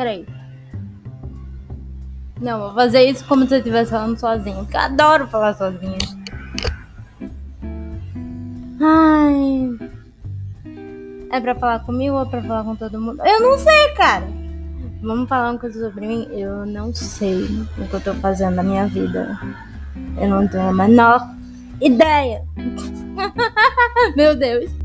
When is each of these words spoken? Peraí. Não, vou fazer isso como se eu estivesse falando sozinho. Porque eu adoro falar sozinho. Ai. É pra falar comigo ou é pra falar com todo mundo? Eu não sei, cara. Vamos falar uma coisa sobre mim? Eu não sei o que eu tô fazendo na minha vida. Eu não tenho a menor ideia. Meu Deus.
Peraí. 0.00 0.26
Não, 2.40 2.58
vou 2.58 2.72
fazer 2.72 3.02
isso 3.02 3.22
como 3.26 3.46
se 3.46 3.52
eu 3.52 3.58
estivesse 3.58 3.90
falando 3.90 4.18
sozinho. 4.18 4.64
Porque 4.64 4.74
eu 4.74 4.80
adoro 4.80 5.28
falar 5.28 5.52
sozinho. 5.52 5.98
Ai. 8.80 9.78
É 11.30 11.38
pra 11.38 11.54
falar 11.54 11.80
comigo 11.80 12.16
ou 12.16 12.22
é 12.22 12.24
pra 12.24 12.40
falar 12.40 12.64
com 12.64 12.76
todo 12.76 12.98
mundo? 12.98 13.22
Eu 13.26 13.42
não 13.42 13.58
sei, 13.58 13.90
cara. 13.94 14.26
Vamos 15.02 15.28
falar 15.28 15.50
uma 15.50 15.58
coisa 15.58 15.78
sobre 15.86 16.06
mim? 16.06 16.26
Eu 16.30 16.64
não 16.64 16.94
sei 16.94 17.44
o 17.76 17.86
que 17.86 17.92
eu 17.92 18.00
tô 18.00 18.14
fazendo 18.14 18.54
na 18.54 18.62
minha 18.62 18.86
vida. 18.86 19.38
Eu 20.18 20.30
não 20.30 20.48
tenho 20.48 20.70
a 20.70 20.72
menor 20.72 21.20
ideia. 21.78 22.42
Meu 24.16 24.34
Deus. 24.34 24.79